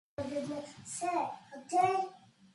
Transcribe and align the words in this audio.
Abala 0.19 0.59
ko̟kàndínló̟gbò̟n. 0.67 1.99